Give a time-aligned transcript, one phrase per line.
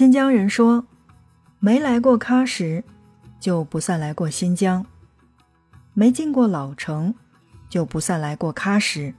[0.00, 0.86] 新疆人说
[1.60, 2.82] ：“没来过喀什，
[3.38, 4.82] 就不算来过新疆；
[5.92, 7.14] 没进过老城，
[7.68, 9.12] 就不算来过喀什。”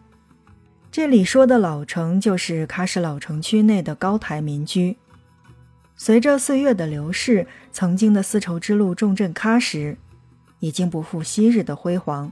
[0.91, 4.97] 这里说的老城，就是喀什老城区内的高台民居。
[5.95, 9.98] 随着岁月的流逝，曾经的丝绸之路重镇喀什，
[10.61, 12.31] 已经不复昔日的辉煌。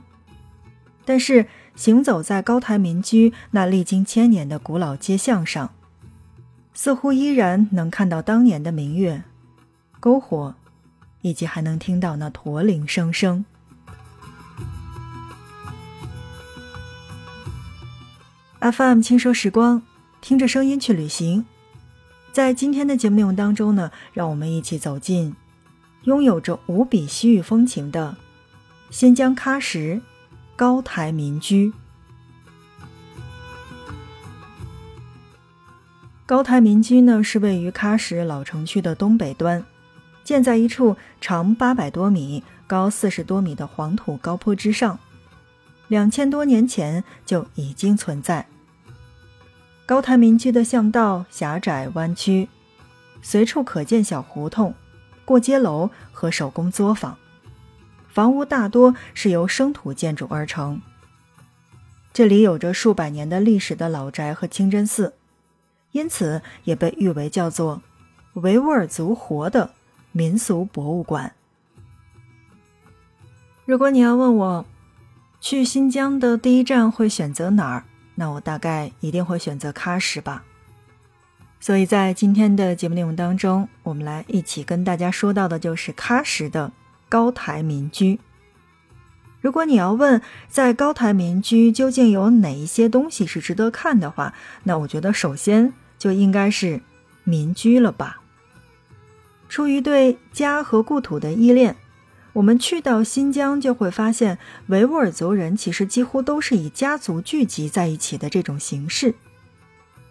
[1.04, 5.70] 但是，行走在高台民居那历经千年的古老街巷上，
[6.72, 9.22] 似乎依然能看到当年的明月、
[10.00, 10.54] 篝火，
[11.20, 13.44] 以及还能听到那驼铃声声。
[18.60, 19.82] FM 轻奢时光，
[20.20, 21.46] 听着声音去旅行。
[22.32, 25.34] 在今天的节目内容当中呢，让我们一起走进
[26.04, 28.16] 拥有着无比西域风情的
[28.90, 30.00] 新疆喀什。
[30.56, 31.72] 高台民居，
[36.30, 39.64] 高台民居呢是位于喀什老城区的东北端，
[40.22, 44.96] 建在一处长八百多米、高四十多米的黄土高坡之上，
[45.88, 48.46] 两千多年前就已经存在。
[49.84, 52.48] 高台民居的巷道狭窄弯曲，
[53.20, 54.72] 随处可见小胡同、
[55.24, 57.18] 过街楼和手工作坊。
[58.08, 60.80] 房屋大多是由生土建筑而成。
[62.12, 65.14] 这里有着数百年的历史的老宅和清真寺，
[65.92, 67.82] 因此也被誉为叫做
[68.34, 69.72] 维吾尔族活的
[70.12, 71.34] 民俗博物馆。
[73.64, 74.66] 如果你要问我
[75.40, 80.44] 去新疆的第一站会选择哪儿，那我大概一定会选择喀什吧。
[81.60, 86.72] 所以在今天的节目内容当中，我们来一起跟大家说到的就是喀什的。
[87.08, 88.20] 高台民居。
[89.40, 96.80] 如果你要问在高台民居究竟有哪一些东西是值得看的话，那我觉得首先就应该是
[97.24, 98.20] 民居了吧。
[99.48, 101.74] 出于对家和故土的依恋，
[102.34, 109.14] 我们去到新疆就会发现，维吾尔族人其实几乎都是以家族聚集在一起的这种形式。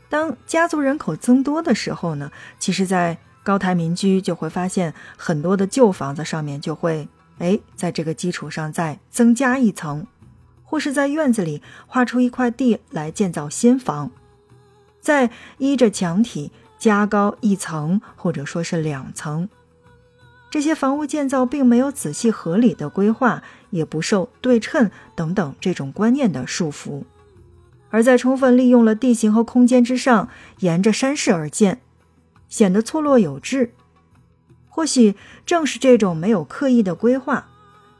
[0.09, 7.07] 当家族人口增多的时候呢，其实，在高台民居就会发现很多的旧房子上面就会
[7.39, 10.05] 哎，在这个基础上再增加一层，
[10.63, 14.11] 或是在院子里划出一块地来建造新房，
[15.01, 19.49] 再依着墙体加高一层或者说是两层。
[20.51, 27.03] 这些房屋建造并没有仔细合理的规划，也不受对称等等这种观念的束缚，
[27.89, 30.27] 而在充分利用了地形和空间之上，
[30.59, 31.81] 沿着山势而建。
[32.49, 33.73] 显得错落有致，
[34.69, 35.15] 或许
[35.45, 37.47] 正是这种没有刻意的规划，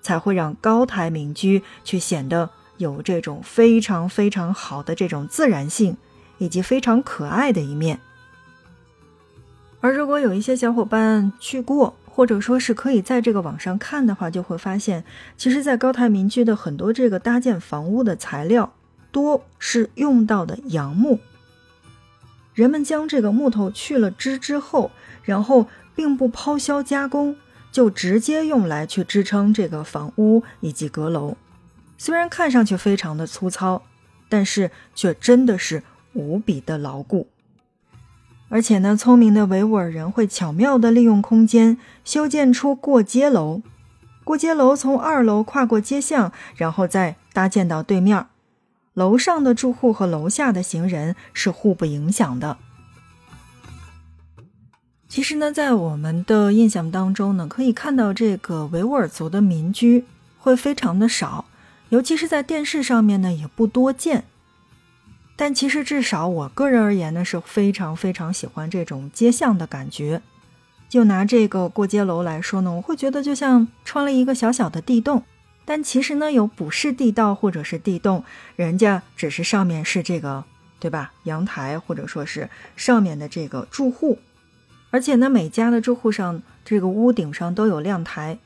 [0.02, 5.98] 才会让高台民居却显得有这种非常非常好的这种自然性，
[6.38, 8.00] 以及非常可爱的一面。
[9.82, 15.06] 而如果有一些小伙伴去过，或者说是可以在这个网上看的话，就会发现，
[15.38, 18.74] 其实，在高台民居的很多这个搭建房屋的材料，
[19.12, 21.20] 多是用到的杨木。
[22.54, 24.92] 人们将这个木头去了枝之后，
[25.24, 25.68] 然后
[26.00, 27.36] 并不抛削加工，
[27.74, 31.36] 就直接用来去支撑这个房屋以及阁楼。
[31.98, 33.82] 虽然看上去非常的粗糙，
[34.30, 35.84] 但是却真的是
[36.14, 37.28] 无比的牢固。
[38.48, 43.62] 而且呢，聪明的维吾尔人会巧妙地利用空间，修建出过街楼。
[44.24, 48.28] 过街楼从二楼跨过街巷，然后再搭建到对面。
[48.94, 52.58] 楼上的住户和楼下的行人是互不影响的。
[55.10, 60.06] 其实呢，在我们的印象当中呢，可以看到这个维吾尔族的民居
[60.38, 61.46] 会非常的少，
[61.90, 64.26] 尤其是在电视上面呢也不多见。
[65.36, 70.22] 但其实至少我个人而言呢，是非常非常喜欢这种街巷的感觉。
[70.88, 75.24] 就拿这个过街楼来说呢，我会觉得就像穿了一个小小的地洞。
[75.66, 78.24] 但其实呢，有不是地道或者是地洞，
[78.56, 80.44] 人家只是上面是这个，
[80.80, 81.14] 对吧？
[81.24, 84.20] 阳台或者说是上面的这个住户，
[84.92, 88.40] 而且呢，每家的住户上这个屋顶上都有亮台。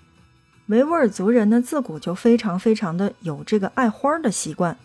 [0.68, 4.78] 维吾尔族人呢，自古就非常非常的有这个爱花的习惯，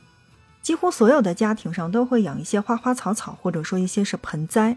[0.60, 4.76] 几乎所有的家庭上都会养一些花花草草，或者说一些是盆栽。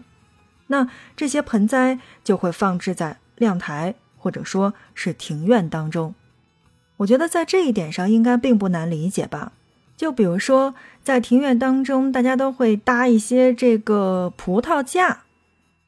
[0.68, 6.14] 那这些盆栽就会放置在亮台或者说是庭院当中。
[6.98, 9.52] 我觉得在这一点上应该并不难理解吧？
[9.96, 15.24] 就比如说在庭院当中，大家都会搭一些这个葡萄架，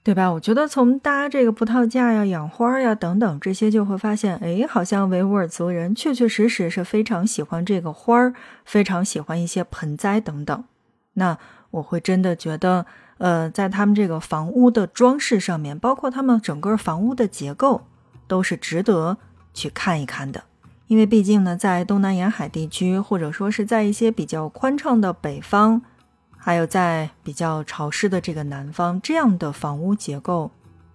[0.04, 0.30] 对吧？
[0.30, 8.34] 我觉得从搭这个葡萄架呀、养花呀等等这些，就会发现，哎，好像维吾尔族人确确实实是非常喜欢这个花儿，
[8.66, 10.64] 非常喜欢一些盆栽等等。
[11.14, 11.38] 那
[11.70, 12.84] 我会真的觉得，
[13.16, 17.86] 呃，在他们这个房屋的装饰上面，包括他们整个房屋的结构，
[18.28, 19.16] 都是值得
[19.54, 20.44] 去看一看的。
[20.86, 25.80] 因为毕竟呢，在东南沿海地区，或者说是在一些比较宽敞的北方，
[26.46, 30.50] 还有在比较潮湿的这个南方，这样的房屋结构，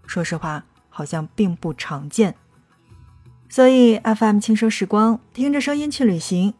[0.05, 2.35] 说实话好像并不常见。
[3.49, 6.53] 所以，FM 轻奢时光，听着声音去旅行。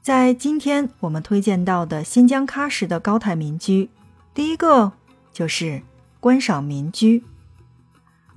[0.00, 3.90] 在今天我们推荐到的新疆喀什的高台民居，
[4.32, 4.92] 第一个
[5.34, 5.82] 就是
[6.18, 7.22] 观赏民居。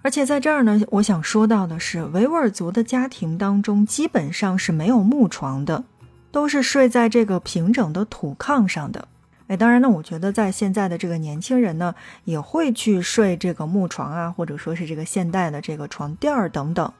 [0.01, 5.85] 而且在这儿呢，我想说到的是，维吾尔族的家庭当中基本上是没有木床的，
[6.29, 9.07] 都是睡在这个平整的土炕上的。
[9.47, 11.93] 哎，当然呢，我觉得在现在的这个年轻人呢，
[12.23, 16.93] 也会去睡这个木床啊，或者说是这个现代的这个床垫儿等等。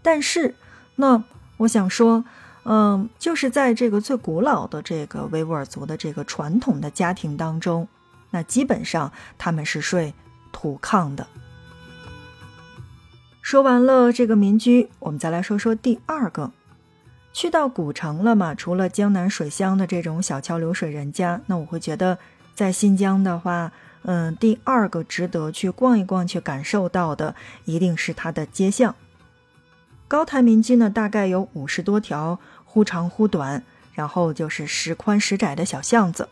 [0.00, 0.54] 但是，
[0.96, 1.22] 那
[1.56, 2.24] 我想说，
[2.64, 7.88] 嗯，就是在这个最古老的这个维吾尔族的这个传统的家庭当中，
[8.30, 10.14] 那基本上他们是睡
[10.52, 11.26] 土炕的。
[13.42, 16.52] 说完了这个民居，我们再来说说第二个。
[17.32, 18.54] 去到古城了嘛？
[18.54, 22.18] 除了江南水乡的这种小桥流水人家，那我会觉得
[22.54, 23.72] 在新疆的话，
[24.02, 27.34] 嗯，第二个值得去逛一逛、去感受到的，
[27.64, 28.94] 一定是它的街巷。
[30.08, 33.62] 高台民居呢，大概有五十多条，忽长忽短，
[33.94, 36.28] 然后就是时宽时窄的小巷子。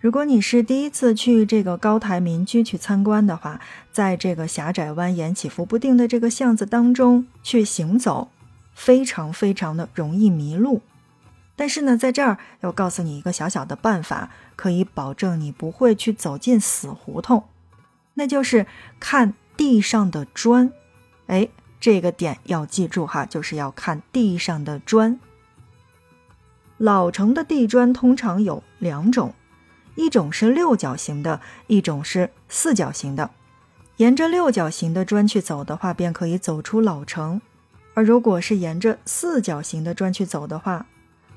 [0.00, 3.60] 如果你是第一次去这个高台民居去参观的话，
[3.92, 8.28] 在这个狭窄蜿蜒、起伏不定的这个巷子当中去行走，
[8.80, 10.80] 非常非常的容易迷路。
[11.54, 17.44] 但是呢，在这儿要告诉你一个小小的办法，可以保证你不会去走进死胡同，
[18.14, 18.66] 那就是
[18.98, 20.72] 看地上的砖。
[21.26, 21.48] 哎，
[21.78, 25.20] 这个点要记住哈，就是要看地上的砖。
[26.78, 29.34] 老城的地砖通常有两种。
[29.96, 33.28] 一种是六角形的，一种是四角形的。
[33.98, 37.40] 沿着六角形的砖去走的话，便可以走出老城；
[37.94, 40.86] 而如果是沿着四角形的砖去走的话，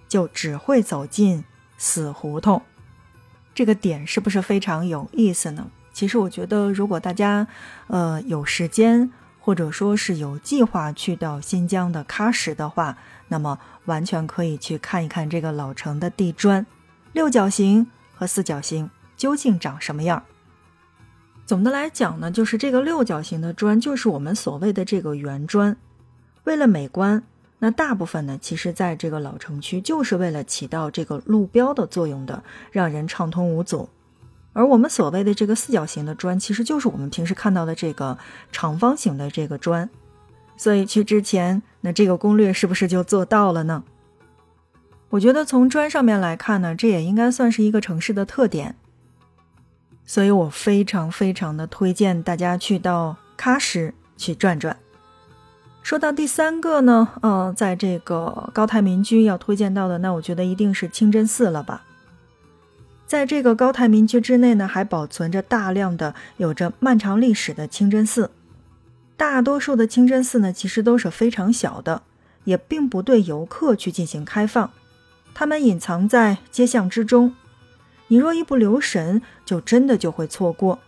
[0.07, 1.43] 就只会走进
[1.77, 2.61] 死胡同。
[3.53, 5.67] 这个点是不是非常有意思呢？
[5.91, 7.47] 其实我觉得，如果大家
[7.87, 12.97] 呃有时间，或者说是有计划去到新疆的喀什的话，
[13.27, 16.65] 那么完全可以去看一看这个老城的地砖，
[17.13, 17.87] 六角形。
[18.15, 20.23] 和四角形究竟长什么样？
[21.47, 25.75] 总的来讲呢，就是这个六角形的砖，就是我们所谓的这个圆砖。
[26.43, 27.23] 为了美观，
[27.59, 33.87] 那大部分呢，其实在这个老城区，就是为了起到这个路标的作用的，让人畅通无阻。
[34.51, 38.17] 而我们所谓的这个四角形的砖，其实就是我们平时看到的这个
[38.51, 39.89] 长方形的这个砖。
[40.55, 43.83] 所以去之前，那这个攻略是不是就做到了呢？
[45.09, 48.75] 我觉得从砖上面来看呢，这也应该算是一个城市的特点，
[50.05, 54.77] 所以我非常非常的推荐大家去到喀什去转转。
[55.83, 61.83] 说到第三个呢，呃，在这个高台民居要推荐到的，那我觉得一定是清真寺了吧。
[63.05, 68.31] 在这个高台民居之内呢，还保存着大量的有着漫长历史的清真寺，
[69.17, 72.01] 大多数的清真寺呢，其实都是非常小的，
[72.45, 74.71] 也并不对游客去进行开放。
[75.33, 77.35] 它们隐藏在街巷之中，
[78.07, 80.79] 你若一不留神，就真的就会错过。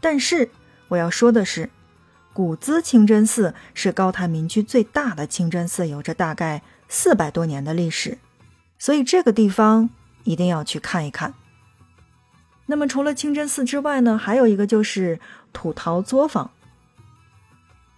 [0.00, 0.50] 但是
[0.88, 1.68] 我要说的是，
[2.32, 8.18] 古兹清真寺是高台民居最大的清真寺，有着大概四百多年的历史，
[8.78, 9.90] 所以这个地方
[10.24, 11.34] 一定要去看一看。
[12.66, 15.18] 那么除了清真寺之外呢，还有一个就是
[15.52, 16.52] 土陶作坊。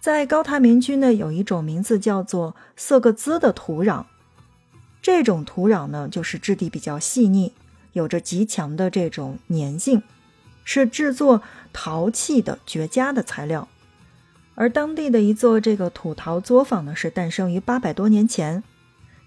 [0.01, 4.05] 在高台民居呢，有一种名字叫做色格兹的土壤。
[5.01, 7.53] 这种土壤呢，就是质地比较细腻，
[7.91, 10.01] 有着极强的这种粘性，
[10.65, 13.67] 是制作陶器的绝佳的材料。
[14.55, 18.63] 而当地的一座这个土陶作坊呢，是诞生于八百多年前。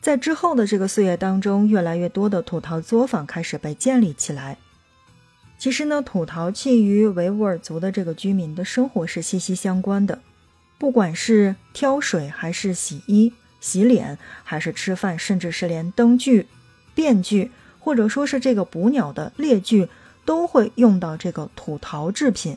[0.01, 4.59] 在之后的这个岁月当中，越来越多的土陶作坊开始被建立起来。
[5.59, 10.21] 其实呢，土陶器与维吾尔族的这个居民的生活是息息相关的，
[10.79, 13.33] 不管是挑水还是洗衣。
[13.59, 16.47] 洗脸，还是吃饭，甚至是连灯具、
[16.95, 19.89] 便具，或者说是这个捕鸟的猎具，
[20.25, 22.57] 都会用到这个土陶制品。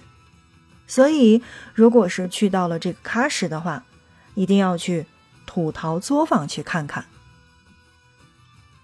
[0.90, 1.42] 所以，
[1.76, 3.86] 如果是去到了这个喀什的话，
[4.34, 5.06] 一定要去
[5.46, 7.06] 土陶作坊去看看。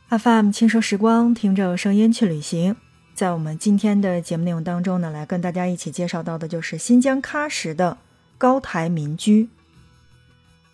[0.10, 2.76] FM 轻奢时光，听着声音去旅行。
[3.16, 7.98] 在我们今天的节目内容当中呢，来跟大家一起介绍到的就是新疆喀什的
[8.38, 9.50] 高台民居。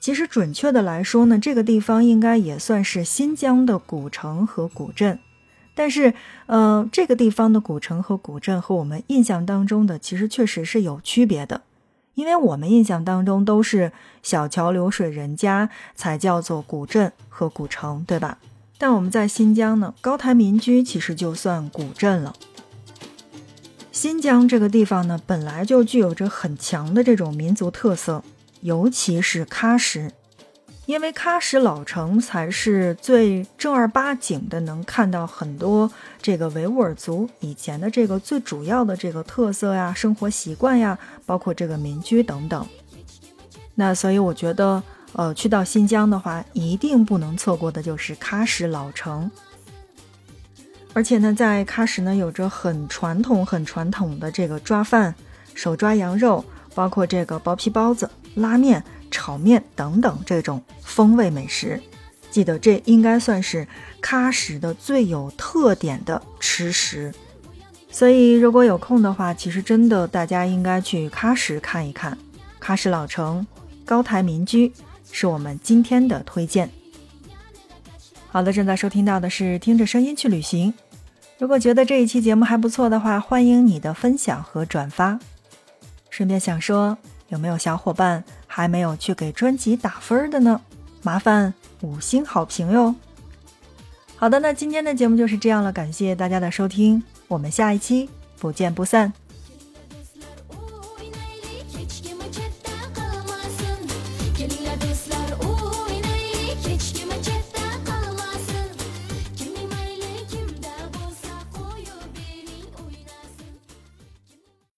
[0.02, 5.20] 其实准确的来说呢，这个地方应该也算是新疆的古城和古镇，
[5.82, 6.14] 但是，
[6.46, 11.64] 呃，这个地方的古城和古镇和我们印象当中的其实确实是有区别的，
[12.14, 18.38] 因为我们印象当中都是小桥流水人家才叫做古镇和古城，对吧？
[18.78, 22.36] 但我们在新疆呢，高台民居其实就算古镇了。
[23.92, 28.24] 新疆这个地方呢，本来就具有着很强的这种民族特色，
[28.62, 30.12] 尤其是喀什。
[30.88, 35.90] 因为喀什老城才是最正儿八经的，能看到很多
[36.22, 42.68] 这个维吾尔族以前的这个最主要的这个特色呀、生活习惯呀，包括这个民居等等。
[43.76, 44.84] 那所以我觉得，
[45.14, 49.32] 呃，去到新疆的话，一定不能错过的就是喀什老城。
[50.94, 55.16] 而且呢，在喀什呢，有着很传统、很传统的这个抓饭、
[55.54, 56.44] 手抓羊肉，
[56.76, 58.84] 包括这个薄皮包子、拉面。
[59.12, 61.80] 炒面等等这种风味美食，
[62.32, 63.68] 记得这应该算是
[64.02, 67.14] 喀什的最有特点的吃食。
[67.92, 72.18] 所以如果有空的话，其实真的大家应该去喀什看一看。
[72.62, 73.46] 喀什老城、
[73.84, 74.72] 高台民居
[75.12, 76.70] 是我们今天的推荐。
[78.30, 80.74] 好的，正在收听到的是听着声音去旅行。
[81.38, 85.20] 如果觉得这一期节目还不错的话，欢迎你的分享和转发。
[86.10, 86.98] 顺便想说，
[87.30, 88.24] 有没有小伙伴？
[88.54, 90.60] 还没有去给专辑打分的呢，
[91.04, 92.94] 麻烦五星好评哟。
[94.18, 99.14] 好的，那今天的节目就是这样了，感谢大家的收听，我们下一期不见不散。